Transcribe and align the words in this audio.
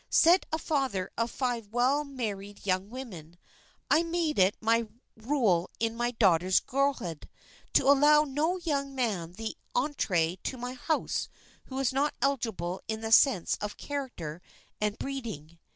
Said 0.09 0.47
a 0.51 0.57
father 0.57 1.11
of 1.15 1.29
five 1.29 1.67
well 1.67 2.03
married 2.03 2.65
young 2.65 2.89
women: 2.89 3.37
"I 3.91 4.01
made 4.01 4.39
it 4.39 4.57
a 4.59 4.87
rule 5.15 5.69
in 5.79 5.95
my 5.95 6.09
daughters' 6.09 6.59
girlhood 6.59 7.29
to 7.73 7.83
allow 7.87 8.23
no 8.23 8.57
young 8.57 8.95
man 8.95 9.33
the 9.33 9.55
entrée 9.75 10.41
to 10.41 10.57
my 10.57 10.73
house 10.73 11.29
who 11.65 11.75
was 11.75 11.93
not 11.93 12.15
eligible 12.19 12.81
in 12.87 13.01
the 13.01 13.11
sense 13.11 13.57
of 13.61 13.77
character 13.77 14.41
and 14.81 14.97
breeding." 14.97 15.59